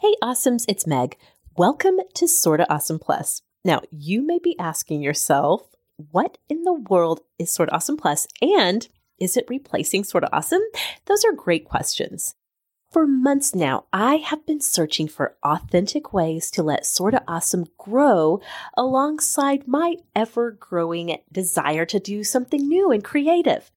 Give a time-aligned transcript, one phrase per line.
[0.00, 1.16] Hey, awesomes, it's Meg.
[1.56, 3.42] Welcome to Sorta Awesome Plus.
[3.64, 5.74] Now, you may be asking yourself,
[6.12, 7.98] what in the world is Sorta Awesome
[8.40, 8.86] And
[9.18, 10.62] is it replacing Sorta Awesome?
[11.06, 12.36] Those are great questions.
[12.92, 18.40] For months now, I have been searching for authentic ways to let Sorta Awesome grow
[18.76, 23.72] alongside my ever growing desire to do something new and creative.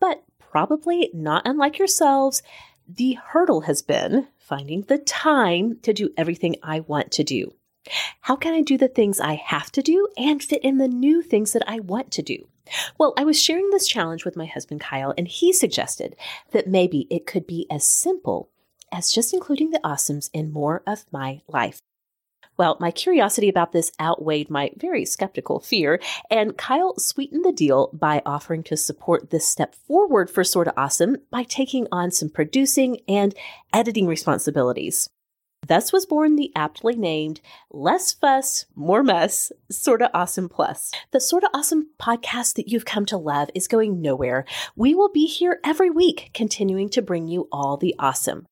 [0.00, 2.40] But probably not unlike yourselves,
[2.86, 7.54] the hurdle has been finding the time to do everything I want to do.
[8.20, 11.22] How can I do the things I have to do and fit in the new
[11.22, 12.48] things that I want to do?
[12.98, 16.14] Well, I was sharing this challenge with my husband Kyle, and he suggested
[16.52, 18.50] that maybe it could be as simple
[18.92, 21.80] as just including the awesomes in more of my life.
[22.56, 26.00] Well, my curiosity about this outweighed my very skeptical fear,
[26.30, 31.16] and Kyle sweetened the deal by offering to support this step forward for Sorta Awesome
[31.30, 33.34] by taking on some producing and
[33.72, 35.08] editing responsibilities.
[35.66, 37.40] Thus was born the aptly named
[37.70, 40.92] Less Fuss, More Mess, Sorta Awesome Plus.
[41.10, 44.44] The Sorta Awesome podcast that you've come to love is going nowhere.
[44.76, 48.46] We will be here every week, continuing to bring you all the awesome.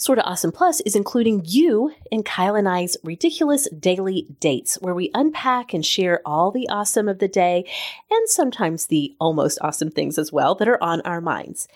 [0.00, 5.10] Sorta Awesome Plus is including you in Kyle and I's ridiculous daily dates, where we
[5.12, 7.68] unpack and share all the awesome of the day
[8.08, 11.66] and sometimes the almost awesome things as well that are on our minds.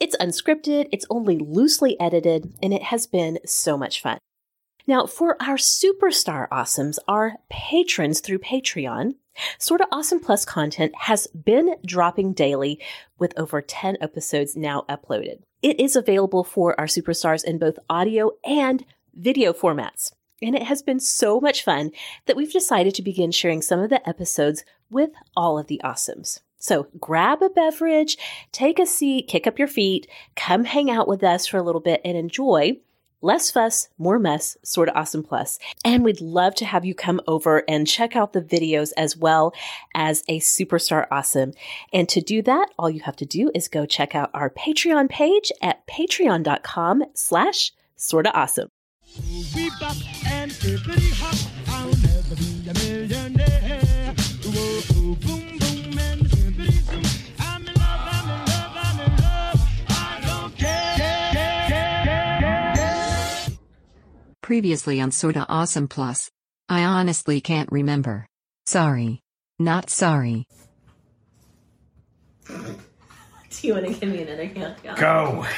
[0.00, 4.18] It's unscripted, it's only loosely edited, and it has been so much fun.
[4.88, 9.12] Now, for our superstar awesomes, our patrons through Patreon,
[9.58, 12.80] Sorta Awesome Plus content has been dropping daily
[13.16, 15.42] with over 10 episodes now uploaded.
[15.62, 20.12] It is available for our superstars in both audio and video formats.
[20.42, 21.90] And it has been so much fun
[22.26, 26.40] that we've decided to begin sharing some of the episodes with all of the awesomes.
[26.58, 28.16] So grab a beverage,
[28.52, 31.80] take a seat, kick up your feet, come hang out with us for a little
[31.80, 32.78] bit and enjoy
[33.22, 35.58] Less Fuss, More Mess, Sorta Awesome Plus.
[35.84, 39.52] And we'd love to have you come over and check out the videos as well
[39.94, 41.52] as a Superstar Awesome.
[41.92, 45.08] And to do that, all you have to do is go check out our Patreon
[45.08, 48.68] page at patreon.com slash sorta awesome.
[64.50, 66.28] Previously on Sorta Awesome Plus.
[66.68, 68.26] I honestly can't remember.
[68.66, 69.20] Sorry.
[69.60, 70.44] Not sorry.
[72.48, 72.56] Do
[73.62, 74.96] you want to give me another countdown?
[74.96, 75.46] Go.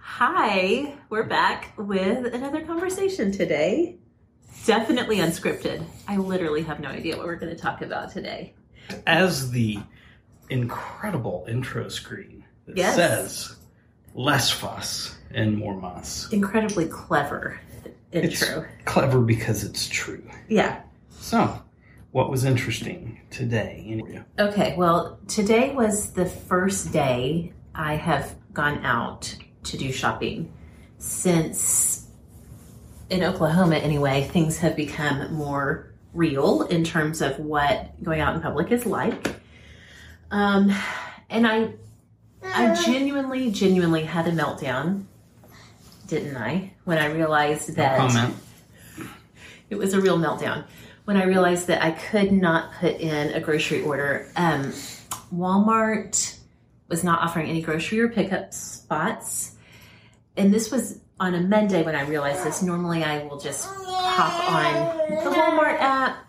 [0.00, 3.98] Hi, we're back with another conversation today.
[4.66, 5.84] Definitely unscripted.
[6.08, 8.54] I literally have no idea what we're going to talk about today.
[9.06, 9.78] As the
[10.50, 12.96] incredible intro screen that Yes.
[12.96, 13.54] says
[14.14, 16.32] less fuss and more muss.
[16.32, 17.60] Incredibly clever
[18.12, 18.66] It's intro.
[18.84, 20.22] clever because it's true.
[20.48, 20.80] Yeah.
[21.10, 21.60] So,
[22.12, 24.02] what was interesting today?
[24.38, 30.50] Okay, well, today was the first day I have gone out to do shopping
[30.98, 32.08] since,
[33.10, 38.40] in Oklahoma anyway, things have become more real in terms of what going out in
[38.40, 39.36] public is like.
[40.30, 40.74] Um,
[41.30, 41.74] and I,
[42.42, 45.04] I genuinely, genuinely had a meltdown,
[46.06, 46.72] didn't I?
[46.84, 48.34] When I realized that Comment.
[49.70, 50.64] it was a real meltdown
[51.08, 54.30] when I realized that I could not put in a grocery order.
[54.36, 54.74] Um,
[55.34, 56.38] Walmart
[56.88, 59.56] was not offering any grocery or pickup spots.
[60.36, 62.62] And this was on a Monday when I realized this.
[62.62, 66.26] Normally, I will just hop on the Walmart app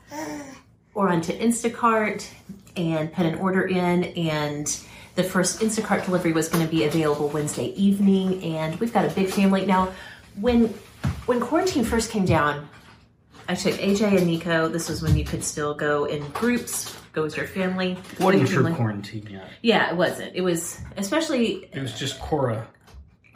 [0.94, 2.26] or onto Instacart
[2.78, 4.06] and put an order in.
[4.06, 4.80] And
[5.20, 8.42] the first Instacart delivery was going to be available Wednesday evening.
[8.56, 9.92] And we've got a big family now.
[10.40, 10.68] When
[11.26, 12.70] when quarantine first came down,
[13.50, 14.70] I took AJ and Nico.
[14.70, 17.98] This was when you could still go in groups, go with your family.
[18.18, 18.74] Wasn't your family.
[18.74, 19.50] quarantine yet.
[19.62, 20.34] Yeah, it wasn't.
[20.36, 22.66] It was especially It was just Cora.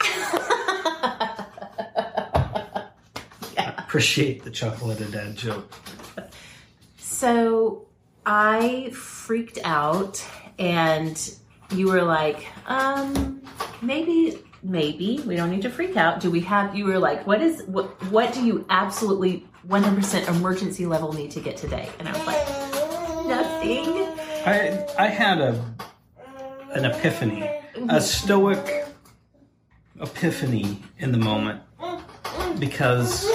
[3.58, 5.70] Appreciate the chuckle at a dad joke.
[6.96, 7.84] so
[8.24, 10.26] I freaked out
[10.58, 11.36] and
[11.72, 13.42] you were like, um,
[13.82, 16.20] maybe maybe we don't need to freak out.
[16.20, 20.86] Do we have you were like, what is what what do you absolutely 100% emergency
[20.86, 21.88] level need to get today?
[21.98, 23.86] And I was like, nothing.
[24.46, 25.74] I I had a
[26.72, 27.48] an epiphany,
[27.88, 28.86] a stoic
[30.00, 31.62] epiphany in the moment
[32.58, 33.30] because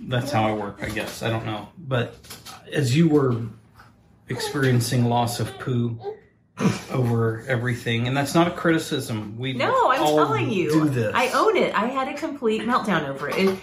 [0.00, 1.22] that's how I work, I guess.
[1.22, 2.16] I don't know, but
[2.72, 3.42] as you were
[4.28, 5.98] experiencing loss of poo
[6.92, 9.36] over everything, and that's not a criticism.
[9.38, 10.70] We No, I'm telling you.
[10.70, 11.12] do this.
[11.14, 11.74] I own it.
[11.74, 13.36] I had a complete meltdown over it.
[13.36, 13.58] it.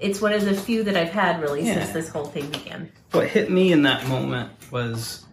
[0.00, 1.74] It's one of the few that I've had really Yeah.
[1.74, 2.90] since this whole thing began.
[3.12, 5.26] what hit me in that moment was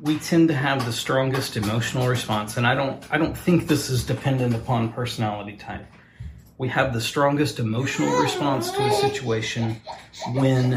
[0.00, 3.88] we tend to have the strongest emotional response and i don't i don't think this
[3.88, 5.86] is dependent upon personality type
[6.58, 9.80] we have the strongest emotional response to a situation
[10.34, 10.70] when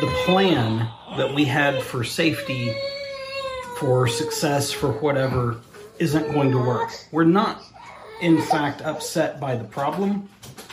[0.00, 2.72] the plan that we had for safety
[3.82, 5.60] for success for whatever
[5.98, 7.60] isn't going to work we're not
[8.20, 10.28] in fact upset by the problem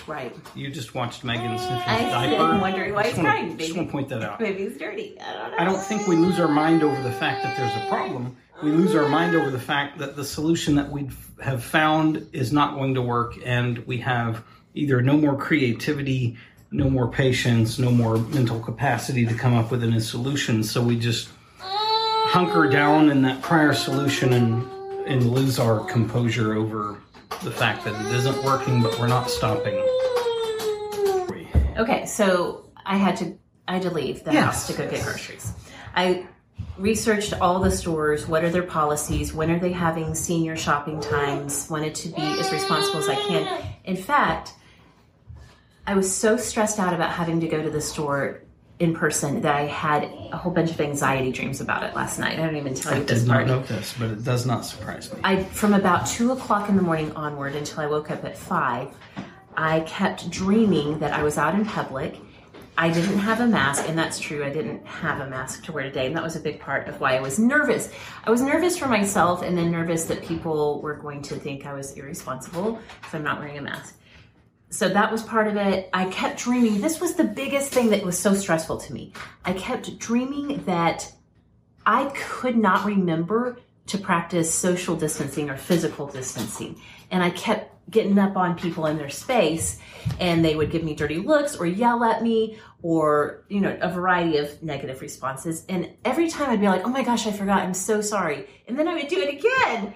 [0.06, 0.36] Right.
[0.56, 4.10] you just watched megan eh, sniff I'm wondering why he's crying, just want to point
[4.10, 5.20] that out Maybe it's dirty.
[5.20, 5.58] I don't know.
[5.58, 8.36] I don't think we lose our mind over the fact that there's a problem.
[8.64, 11.10] We lose our mind over the fact that the solution that we
[11.42, 16.38] have found is not going to work, and we have either no more creativity,
[16.72, 20.62] no more patience, no more mental capacity to come up with a new solution.
[20.64, 21.30] So we just
[22.27, 24.69] hunker down in that prior solution and
[25.07, 27.01] and lose our composure over
[27.44, 29.75] the fact that it isn't working, but we're not stopping.
[31.77, 33.38] Okay, so I had to
[33.68, 34.45] I had to leave the Yes.
[34.45, 35.54] house to go get groceries.
[35.95, 36.27] I
[36.77, 41.68] researched all the stores, what are their policies, when are they having senior shopping times,
[41.69, 43.63] wanted to be as responsible as I can.
[43.83, 44.54] In fact,
[45.88, 48.44] I was so stressed out about having to go to the store
[48.80, 52.40] in person that I had a whole bunch of anxiety dreams about it last night.
[52.40, 54.66] I don't even tell I you this did not know this, but it does not
[54.66, 55.20] surprise me.
[55.24, 58.90] I from about two o'clock in the morning onward until I woke up at five,
[59.58, 62.16] I kept dreaming that I was out in public.
[62.78, 64.46] I didn't have a mask, and that's true.
[64.46, 67.02] I didn't have a mask to wear today, and that was a big part of
[67.02, 67.92] why I was nervous.
[68.24, 71.74] I was nervous for myself, and then nervous that people were going to think I
[71.74, 73.99] was irresponsible if I'm not wearing a mask.
[74.69, 75.89] So that was part of it.
[75.94, 76.81] I kept dreaming.
[76.81, 79.13] This was the biggest thing that was so stressful to me.
[79.44, 81.12] I kept dreaming that
[81.86, 83.57] I could not remember
[83.88, 86.80] to practice social distancing or physical distancing.
[87.10, 89.80] And I kept getting up on people in their space
[90.20, 93.90] and they would give me dirty looks or yell at me or, you know, a
[93.90, 95.66] variety of negative responses.
[95.68, 97.60] And every time I'd be like, oh my gosh, I forgot.
[97.60, 98.48] I'm so sorry.
[98.68, 99.94] And then I would do it again.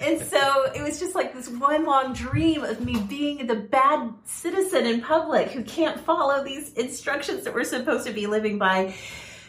[0.00, 4.12] And so it was just like this one long dream of me being the bad
[4.24, 8.94] citizen in public who can't follow these instructions that we're supposed to be living by.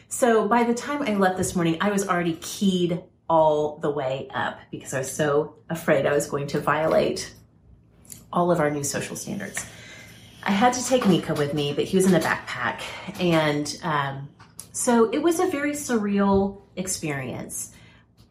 [0.08, 4.30] So by the time I left this morning, I was already keyed all the way
[4.34, 7.34] up because I was so afraid I was going to violate
[8.32, 9.66] all of our new social standards.
[10.44, 12.82] I had to take Mika with me, but he was in a backpack.
[13.20, 14.30] And um,
[14.72, 17.74] so it was a very surreal experience.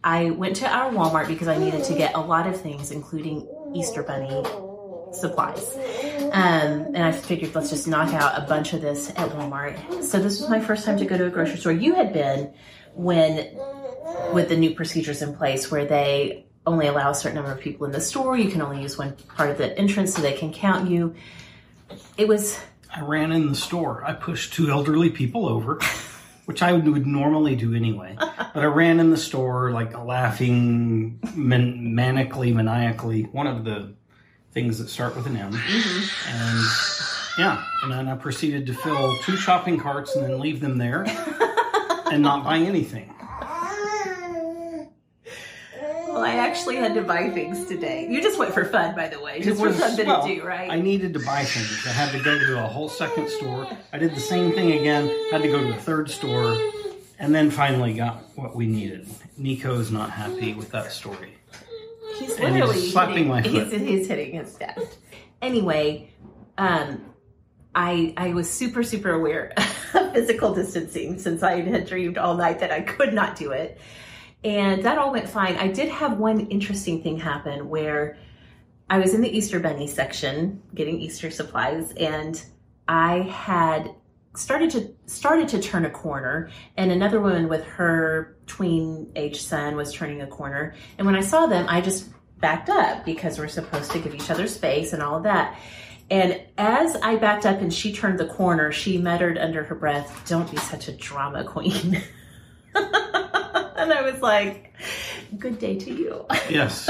[0.03, 3.47] I went to our Walmart because I needed to get a lot of things, including
[3.75, 4.45] Easter Bunny
[5.13, 5.75] supplies.
[6.33, 10.05] Um, and I figured let's just knock out a bunch of this at Walmart.
[10.05, 11.73] So this was my first time to go to a grocery store.
[11.73, 12.53] You had been
[12.95, 13.59] when
[14.33, 17.87] with the new procedures in place where they only allow a certain number of people
[17.87, 18.37] in the store.
[18.37, 21.15] You can only use one part of the entrance so they can count you.
[22.17, 22.59] It was
[22.95, 24.03] I ran in the store.
[24.05, 25.79] I pushed two elderly people over,
[26.47, 28.17] which I would normally do anyway.
[28.57, 33.93] But I ran in the store, like laughing man- manically, maniacally, one of the
[34.53, 35.53] things that start with an M.
[35.53, 36.31] Mm-hmm.
[36.31, 36.67] And
[37.39, 41.05] yeah, and then I proceeded to fill two shopping carts and then leave them there
[42.11, 43.15] and not buy anything.
[46.17, 48.09] Well, I actually had to buy things today.
[48.09, 49.41] You just went for fun, by the way.
[49.43, 50.71] Just for something well, to do, right?
[50.71, 51.87] I needed to buy things.
[51.87, 53.69] I had to go to a whole second store.
[53.93, 55.09] I did the same thing again.
[55.31, 56.57] Had to go to a third store,
[57.19, 59.09] and then finally got what we needed.
[59.37, 61.35] Nico is not happy with that story.
[62.19, 63.81] He's And he's literally slapping hitting, my he's, foot.
[63.81, 64.89] he's hitting his dad.
[65.43, 66.09] Anyway,
[66.57, 67.05] um,
[67.75, 69.53] I I was super super aware
[69.95, 73.79] of physical distancing since I had dreamed all night that I could not do it,
[74.47, 75.57] and that all went fine.
[75.57, 78.17] I did have one interesting thing happen where
[78.89, 82.41] I was in the Easter Bunny section getting Easter supplies, and
[82.87, 83.93] I had
[84.37, 89.75] started to started to turn a corner and another woman with her tween age son
[89.75, 90.75] was turning a corner.
[90.99, 94.31] And when i saw them i just backed up because we're supposed to give each
[94.31, 95.59] other space and all of that.
[96.11, 100.29] And as i backed up and she turned the corner she muttered under her breath
[100.29, 102.03] don't be such a drama queen
[103.91, 104.75] and i was like
[105.39, 106.87] good day to you Yes,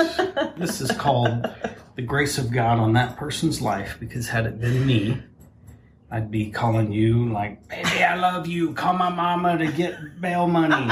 [0.56, 1.48] this is called
[1.94, 3.96] the grace of God on that person's life.
[3.98, 5.22] Because had it been me,
[6.10, 8.74] I'd be calling you like, "Baby, I love you.
[8.74, 10.74] Call my mama to get bail money."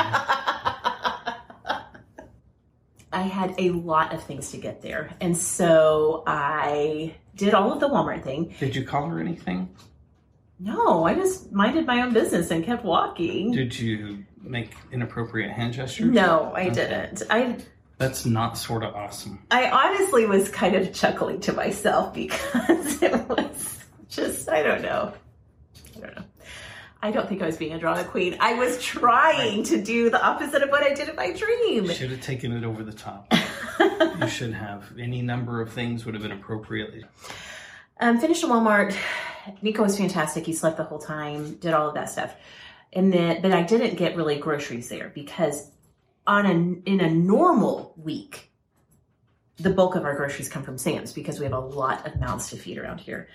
[3.12, 5.11] I had a lot of things to get there.
[5.20, 8.54] And so I did all of the Walmart thing.
[8.58, 9.68] Did you call her anything?
[10.58, 13.52] No, I just minded my own business and kept walking.
[13.52, 16.07] Did you make inappropriate hand gestures?
[16.11, 16.71] No, I Okay.
[16.75, 17.23] didn't.
[17.31, 17.57] I
[17.99, 19.41] That's not sort of awesome.
[19.51, 25.13] I honestly was kind of chuckling to myself because it was just, I don't know.
[25.97, 26.25] I don't know.
[27.03, 28.37] I don't think I was being a drama queen.
[28.41, 31.87] I was trying to do the opposite of what I did in my dream.
[31.91, 33.31] Should have taken it over the top.
[34.21, 34.85] you should have.
[34.99, 37.05] Any number of things would have been appropriately.
[38.01, 38.97] Um, finished at Walmart.
[39.61, 40.47] Nico was fantastic.
[40.47, 42.35] He slept the whole time, did all of that stuff.
[42.95, 45.71] And then, but I didn't get really groceries there because
[46.27, 48.51] on a in a normal week,
[49.57, 52.51] the bulk of our groceries come from Sam's because we have a lot of mouths
[52.51, 53.29] to feed around here.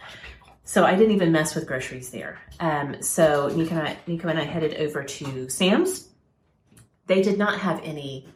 [0.63, 2.39] So I didn't even mess with groceries there.
[2.59, 6.07] Um, so Nico and, I, Nico and I headed over to Sam's.
[7.07, 8.27] They did not have any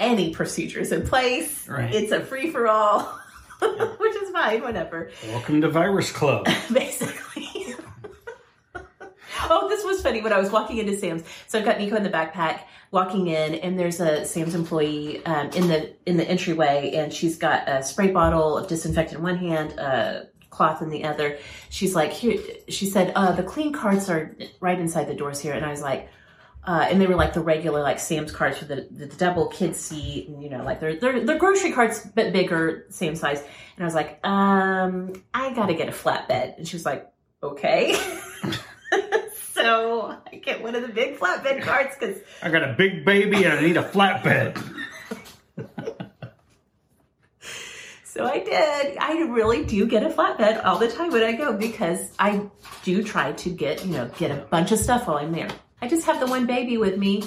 [0.00, 1.68] any procedures in place.
[1.68, 1.94] Right.
[1.94, 3.02] It's a free for all,
[3.60, 4.62] which is fine.
[4.62, 6.46] Whatever Welcome to Virus Club.
[6.72, 7.74] basically.
[9.50, 11.22] oh, this was funny when I was walking into Sam's.
[11.46, 15.50] So I've got Nico in the backpack walking in, and there's a Sam's employee um,
[15.50, 19.36] in the in the entryway, and she's got a spray bottle of disinfectant in one
[19.36, 21.38] hand, a cloth in the other.
[21.70, 22.40] She's like, here.
[22.68, 25.82] She said, uh, the clean carts are right inside the doors here, and I was
[25.82, 26.08] like.
[26.66, 29.76] Uh, and they were like the regular like Sam's carts for the, the double kid
[29.76, 33.42] seat, and you know, like they're they're, they're grocery carts, but bigger, same size.
[33.76, 36.56] And I was like, um, I gotta get a flatbed.
[36.56, 37.06] And she was like,
[37.42, 37.94] okay.
[39.62, 43.44] so I get one of the big flatbed carts because I got a big baby
[43.44, 44.56] and I need a flatbed.
[48.04, 48.96] so I did.
[48.98, 52.42] I really do get a flatbed all the time when I go because I
[52.82, 55.48] do try to get, you know, get a bunch of stuff while I'm there.
[55.80, 57.24] I just have the one baby with me.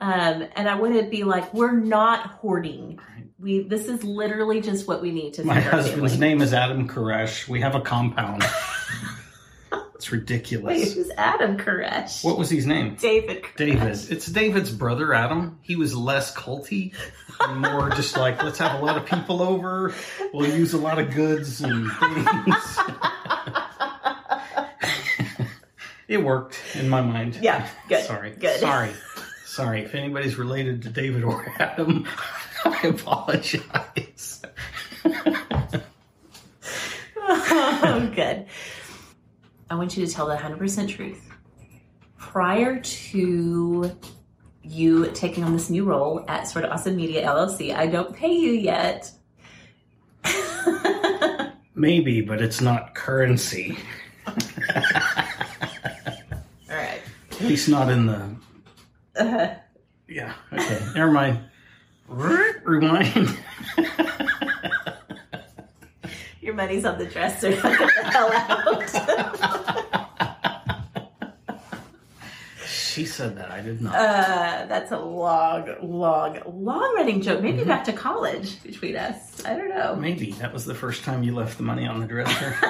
[0.00, 3.00] Um, and I want to be like, we're not hoarding.
[3.40, 6.28] We this is literally just what we need to My husband's family.
[6.28, 7.46] name is Adam Koresh.
[7.48, 8.44] We have a compound.
[9.98, 10.78] it's ridiculous.
[10.78, 12.24] Wait, who's Adam Koresh?
[12.24, 12.94] What was his name?
[13.00, 13.42] David.
[13.42, 13.56] Koresh.
[13.56, 14.12] David.
[14.12, 15.58] It's David's brother, Adam.
[15.62, 16.94] He was less culty
[17.40, 19.92] and more just like, let's have a lot of people over.
[20.32, 22.78] We'll use a lot of goods and things.
[26.08, 27.36] it worked in my mind.
[27.42, 28.04] Yeah, good.
[28.04, 28.30] Sorry.
[28.30, 28.60] Good.
[28.60, 28.92] Sorry.
[29.46, 29.82] Sorry.
[29.82, 32.06] If anybody's related to David or Adam,
[32.64, 34.42] I apologize.
[37.16, 38.46] oh, good.
[39.70, 41.20] I want you to tell the 100% truth.
[42.16, 43.96] Prior to
[44.62, 48.52] you taking on this new role at Sorta Awesome Media LLC, I don't pay you
[48.52, 49.10] yet.
[51.74, 53.78] Maybe, but it's not currency.
[54.26, 54.34] All
[56.70, 57.00] right.
[57.32, 58.36] At least not in the.
[59.16, 59.54] Uh,
[60.08, 60.32] Yeah.
[60.52, 60.80] Okay.
[60.94, 61.40] Never mind.
[62.08, 63.38] Rewind.
[66.40, 67.50] your money's on the dresser.
[67.50, 69.57] Get the hell out.
[72.98, 73.50] She said that.
[73.52, 73.94] I did not.
[73.94, 77.40] Uh, that's a long, long, long running joke.
[77.42, 79.44] Maybe back to college between us.
[79.44, 79.94] I don't know.
[79.94, 82.56] Maybe that was the first time you left the money on the dresser.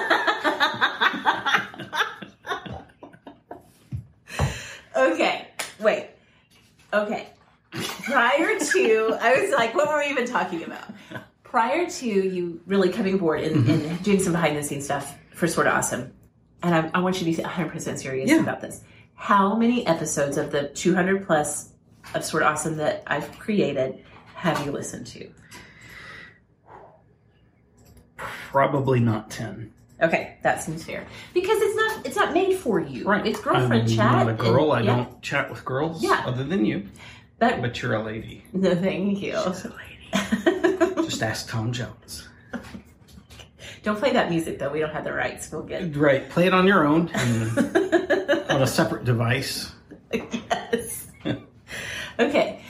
[4.95, 5.47] Okay,
[5.79, 6.09] wait.
[6.93, 7.29] Okay.
[8.03, 10.83] Prior to, I was like, what were we even talking about?
[11.43, 15.47] Prior to you really coming aboard and, and doing some behind the scenes stuff for
[15.47, 16.11] Sorta Awesome,
[16.63, 18.39] and I, I want you to be 100% serious Yeah.
[18.41, 18.83] about this.
[19.19, 21.73] How many episodes of the 200 plus
[22.15, 25.29] of Sorta Awesome that I've created have you listened to?
[28.17, 29.73] Probably not ten.
[30.01, 33.03] Okay, that seems fair because it's not it's not made for you.
[33.05, 34.11] Right, it's girlfriend I'm chat.
[34.25, 34.71] Not a girl.
[34.71, 34.95] I and- yeah.
[34.95, 36.01] don't chat with girls.
[36.01, 36.23] Yeah.
[36.25, 36.87] Other than you,
[37.37, 38.43] But but you're a lady.
[38.53, 39.37] no, thank you.
[39.45, 40.95] She's a lady.
[41.03, 42.27] Just ask Tom Jones.
[43.83, 44.71] Don't play that music though.
[44.71, 45.51] We don't have the rights.
[45.51, 45.95] We'll get.
[45.95, 46.27] Right.
[46.29, 47.51] Play it on your own and
[48.59, 49.71] on a separate device.
[50.13, 51.07] yes.
[52.19, 52.61] okay.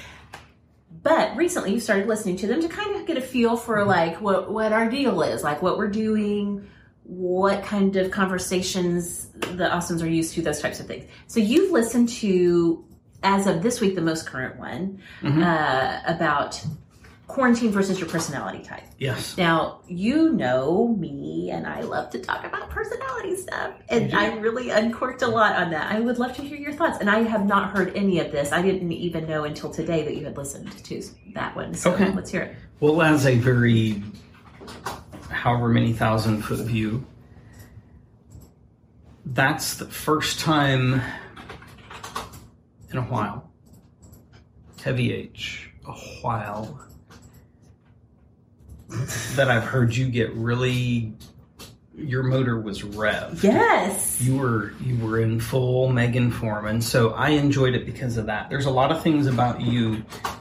[1.01, 4.21] But recently you started listening to them to kind of get a feel for like
[4.21, 6.67] what what our deal is, like what we're doing,
[7.03, 11.09] what kind of conversations the awesomes are used to, those types of things.
[11.27, 12.85] So you've listened to,
[13.23, 16.63] as of this week, the most current one uh, about
[17.29, 18.83] quarantine versus your personality type.
[18.97, 19.37] Yes.
[19.37, 23.75] Now, you know me, and I love to talk about personality stuff.
[23.87, 24.13] And.
[24.13, 25.91] I really uncorked a lot on that.
[25.91, 26.97] I would love to hear your thoughts.
[26.99, 28.51] And I have not heard any of this.
[28.51, 31.03] I didn't even know until today that you had listened to
[31.35, 31.75] that one.
[31.75, 32.11] So Okay.
[32.11, 32.55] let's hear it.
[32.79, 34.01] Well, as a very,
[35.29, 37.05] however many thousand foot view,
[39.23, 40.99] that's the first time
[42.89, 43.51] in a while,
[44.83, 46.81] heavy H, a while,
[49.35, 51.13] that I've heard you get really,
[51.95, 53.43] your motor was rev.
[53.43, 54.21] Yes.
[54.21, 58.25] You were you were in full Megan form, and so I enjoyed it because of
[58.27, 58.49] that.
[58.49, 60.39] There's a lot of things about you that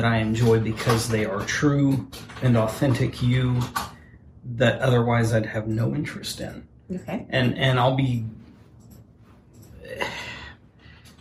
[0.00, 2.08] that I enjoy because they are true
[2.42, 3.60] and authentic you
[4.56, 6.66] that otherwise I'd have no interest in.
[6.90, 7.26] Okay.
[7.28, 8.24] And and I'll be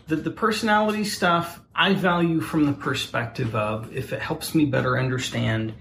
[0.07, 4.97] the the personality stuff I value from the perspective of if it helps me better
[4.97, 5.73] understand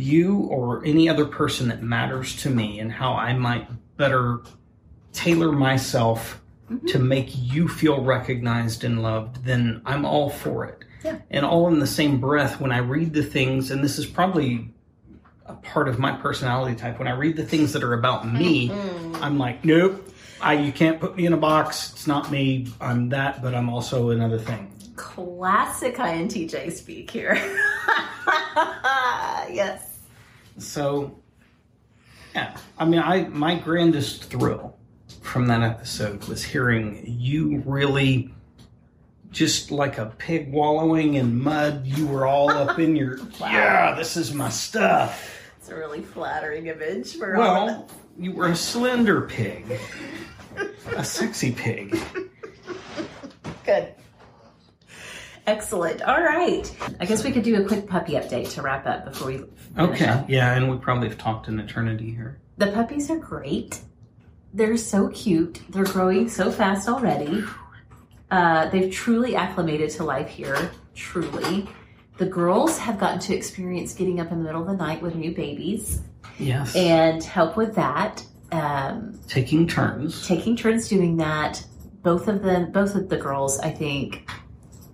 [0.00, 4.40] you or any other person that matters to me and how I might better
[5.12, 6.40] tailor myself
[6.70, 6.86] mm-hmm.
[6.86, 10.84] to make you feel recognized and loved, then I'm all for it.
[11.04, 11.18] Yeah.
[11.30, 14.70] And all in the same breath, when I read the things, and this is probably
[15.46, 18.68] a part of my personality type, when I read the things that are about me,
[18.68, 19.16] mm-hmm.
[19.22, 20.06] I'm like, nope,
[20.40, 21.92] I, you can't put me in a box.
[21.92, 22.68] It's not me.
[22.80, 24.72] I'm that, but I'm also another thing.
[24.96, 27.34] Classic INTJ speak here.
[29.50, 29.89] yes.
[30.58, 31.18] So,
[32.34, 34.76] yeah, I mean, I my grandest thrill
[35.22, 38.32] from that episode was hearing you really
[39.30, 41.86] just like a pig wallowing in mud.
[41.86, 43.94] You were all up in your yeah.
[43.94, 45.38] This is my stuff.
[45.58, 47.88] It's a really flattering image for Well,
[48.18, 49.78] you were a slender pig,
[50.96, 51.98] a sexy pig.
[53.64, 53.94] Good.
[55.46, 56.02] Excellent.
[56.02, 56.70] All right.
[57.00, 59.40] I guess we could do a quick puppy update to wrap up before we
[59.78, 60.28] Okay, up.
[60.28, 62.38] yeah, and we probably have talked an eternity here.
[62.58, 63.80] The puppies are great.
[64.52, 65.60] They're so cute.
[65.70, 67.44] They're growing so fast already.
[68.30, 70.70] Uh, they've truly acclimated to life here.
[70.94, 71.68] Truly.
[72.18, 75.14] The girls have gotten to experience getting up in the middle of the night with
[75.14, 76.02] new babies
[76.38, 78.24] Yes, and help with that.
[78.52, 80.26] Um, taking turns.
[80.26, 81.64] taking turns doing that.
[82.02, 84.28] Both of them, both of the girls, I think,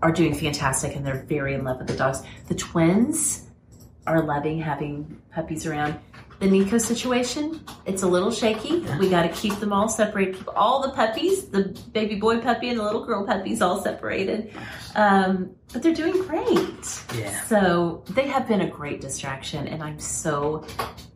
[0.02, 2.22] are doing fantastic and they're very in love with the dogs.
[2.48, 3.46] The twins
[4.06, 5.98] are loving having puppies around.
[6.38, 8.80] The Nico situation, it's a little shaky.
[8.98, 10.36] We got to keep them all separated.
[10.36, 14.52] Keep all the puppies, the baby boy puppy and the little girl puppies, all separated.
[14.94, 17.02] Um, but they're doing great.
[17.14, 17.42] Yeah.
[17.44, 20.66] So they have been a great distraction, and I'm so,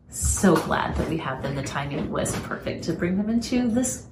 [0.09, 1.55] so glad that we have them.
[1.55, 4.07] The timing was perfect to bring them into this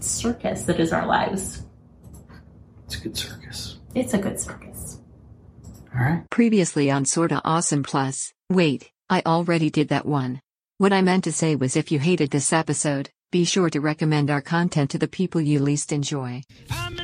[0.00, 1.62] circus that is our lives.
[3.04, 3.76] It's a good circus.
[3.94, 4.98] It's a good circus.
[5.94, 6.22] All right.
[6.30, 8.32] Previously on Sorta Awesome Plus.
[8.48, 10.40] Wait, I already did that one.
[10.78, 14.30] What I meant to say was if you hated this episode, be sure to recommend
[14.30, 16.42] our content to the people you least enjoy.
[16.70, 17.03] I'm in I'm